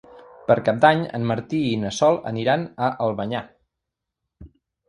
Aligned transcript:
Per 0.51 0.55
Cap 0.69 0.79
d'Any 0.85 1.03
en 1.17 1.27
Martí 1.33 1.59
i 1.73 1.77
na 1.83 1.91
Sol 1.99 2.19
aniran 2.31 2.65
a 2.87 2.91
Albanyà. 3.09 3.47